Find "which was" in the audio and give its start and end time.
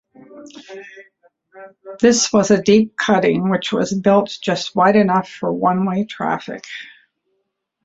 3.51-3.93